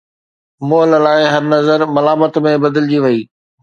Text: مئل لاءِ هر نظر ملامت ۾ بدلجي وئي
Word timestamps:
مئل 0.67 0.91
لاءِ 1.05 1.21
هر 1.33 1.43
نظر 1.53 1.79
ملامت 1.95 2.33
۾ 2.51 2.53
بدلجي 2.65 2.99
وئي 3.03 3.19